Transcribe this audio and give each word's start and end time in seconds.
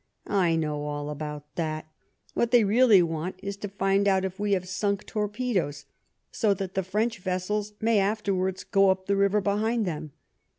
I 0.25 0.55
know 0.55 0.81
all 0.85 1.11
about 1.11 1.53
that: 1.57 1.87
what 2.33 2.49
they 2.49 2.63
really 2.63 3.03
want 3.03 3.35
is 3.43 3.55
to 3.57 3.67
find 3.67 4.07
out 4.07 4.25
if 4.25 4.39
we 4.39 4.53
have 4.53 4.67
sunk 4.67 5.05
torpedoes, 5.05 5.85
so 6.31 6.55
that 6.55 6.73
the 6.73 6.81
French 6.81 7.19
vessels 7.19 7.73
may 7.79 7.99
after 7.99 8.33
wards 8.33 8.63
go 8.63 8.89
up 8.89 9.05
the 9.05 9.15
river 9.15 9.41
behind 9.41 9.85
them. 9.85 10.13